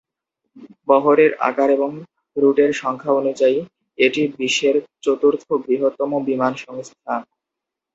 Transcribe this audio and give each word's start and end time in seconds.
বহরের 0.87 1.31
আকার 1.49 1.69
এবং 1.71 1.91
রুটের 2.35 2.71
সংখ্যা 2.73 3.11
অনুযায়ী, 3.13 3.57
এটি 3.97 4.21
বিশ্বের 4.37 4.75
চতুর্থ 5.03 5.43
বৃহত্তম 5.63 6.11
বিমান 6.27 6.53
সংস্থা। 6.63 7.13